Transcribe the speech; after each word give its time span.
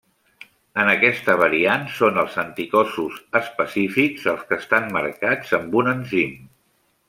En 0.83 0.87
aquesta 0.93 1.35
variant 1.41 1.83
són 1.97 2.17
els 2.23 2.39
anticossos 2.45 3.21
específics 3.41 4.27
els 4.35 4.49
que 4.51 4.61
estan 4.65 4.91
marcats 4.99 5.57
amb 5.61 5.81
un 5.83 5.97
enzim. 5.97 6.37